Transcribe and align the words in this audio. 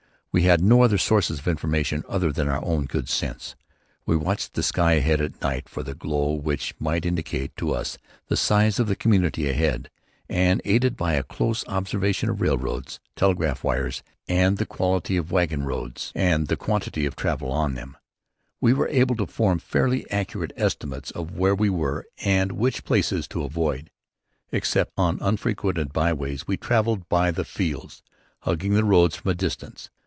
We 0.33 0.43
had 0.43 0.61
no 0.63 0.81
other 0.81 0.97
sources 0.97 1.39
of 1.39 1.47
information 1.49 2.05
than 2.09 2.47
our 2.47 2.63
own 2.63 2.85
good 2.85 3.09
sense. 3.09 3.57
We 4.05 4.15
watched 4.15 4.53
the 4.53 4.63
sky 4.63 4.93
ahead 4.93 5.19
at 5.19 5.41
night 5.41 5.67
for 5.67 5.83
the 5.83 5.93
glow 5.93 6.31
which 6.35 6.73
might 6.79 7.05
indicate 7.05 7.53
to 7.57 7.73
us 7.73 7.97
the 8.29 8.37
size 8.37 8.79
of 8.79 8.87
the 8.87 8.95
community 8.95 9.49
ahead; 9.49 9.89
and 10.29 10.61
aided 10.63 10.95
by 10.95 11.15
a 11.15 11.23
close 11.23 11.67
observation 11.67 12.29
of 12.29 12.39
railroads, 12.39 13.01
telegraph 13.17 13.61
wires 13.61 14.03
and 14.25 14.57
the 14.57 14.65
quality 14.65 15.17
of 15.17 15.27
the 15.27 15.33
wagon 15.33 15.65
roads 15.65 16.13
and 16.15 16.47
the 16.47 16.55
quantity 16.55 17.05
of 17.05 17.17
travel 17.17 17.51
on 17.51 17.75
them, 17.75 17.97
were 18.61 18.87
able 18.87 19.17
to 19.17 19.25
form 19.27 19.59
fairly 19.59 20.09
accurate 20.11 20.53
estimates 20.55 21.11
of 21.11 21.35
where 21.37 21.53
we 21.53 21.69
were 21.69 22.05
and 22.23 22.53
which 22.53 22.85
places 22.85 23.27
to 23.27 23.43
avoid. 23.43 23.89
Except 24.53 24.93
on 24.95 25.17
unfrequented 25.19 25.91
byways 25.91 26.47
we 26.47 26.55
travelled 26.55 27.09
by 27.09 27.31
the 27.31 27.43
fields, 27.43 28.01
hugging 28.43 28.75
the 28.75 28.85
road 28.85 29.11
from 29.11 29.29
a 29.29 29.35
distance. 29.35 29.89